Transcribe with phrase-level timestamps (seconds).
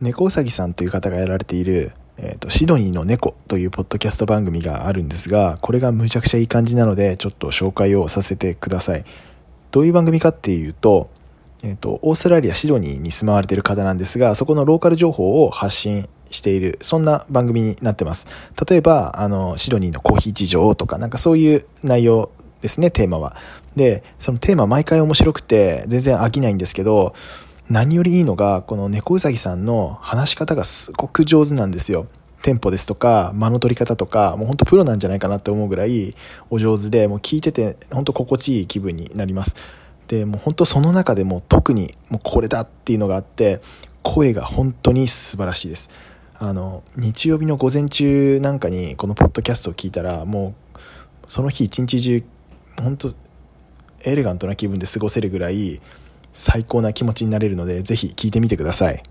[0.00, 9.04] 猫うさぎさんという方がやられている、えーと、シドニーの猫というポッドキャスト番組があるんですが、これがむちゃくちゃいい感じなので、ちょっと紹介をさせてください。
[9.70, 11.08] どういう番組かっていうと、
[11.62, 18.26] えーと、オーストラリア・シドニーに住まわれている方なんですが、そこのローカル情報を発信している、そんな番組になってます。
[18.68, 23.34] 例えば、あの、シドニーのコーヒー事情とか、なんかそういう内容ですね、テーマは。
[23.76, 27.14] で、そのテーマ毎回面白くて、全然飽きないんですけど、
[27.68, 32.06] 何よりいいのが、この猫うさぎさんの話し方がすごく上手なんですよ。
[32.42, 36.14] テンポですとか、間の取り方とか、もうほんとプロなんじゃないかなって思うぐらい
[36.48, 39.56] お上手で、もう聞いてて本当心地いい気分になります。
[40.06, 43.60] で、もう本当その中でも特にもうこれだっていうのがあって、
[44.04, 45.90] 声が本当に素晴らしいです。
[46.38, 50.78] あの、日曜日の午前中なんかにこのポッドキャストを聞いたら、もう
[51.26, 52.22] その日一日中、
[52.80, 53.12] 本当
[54.04, 55.80] エレガントな気分で過ごせるぐらい、
[56.36, 59.02] 最高な気持ちになれるので、ぜひ聴いてみてください。